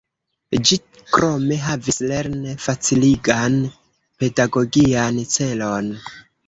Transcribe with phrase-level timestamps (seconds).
[0.69, 0.77] Ĝi
[1.15, 3.61] krome havis lern-faciligan,
[4.25, 5.97] pedagogian celon.